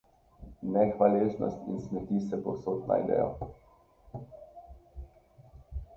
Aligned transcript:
Nehvaležnost 0.75 1.59
in 1.73 1.81
smeti 1.83 2.21
se 2.29 2.37
povsod 2.47 2.87
najdejo. 2.93 3.31